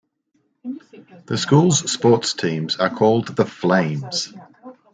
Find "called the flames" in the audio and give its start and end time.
2.89-4.33